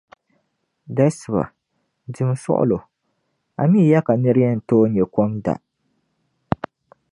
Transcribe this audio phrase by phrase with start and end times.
[0.95, 1.43] Dasiba.
[2.13, 2.79] Dim suɣlo,
[3.61, 5.53] amii ya ka nira yɛn tooi nyɛ kom n da?